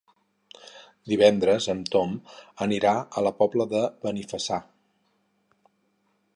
Divendres 1.11 1.67
en 1.73 1.83
Ton 1.97 2.15
anirà 2.67 2.95
a 3.21 3.25
la 3.29 3.35
Pobla 3.43 3.69
de 3.77 3.85
Benifassà. 4.07 4.61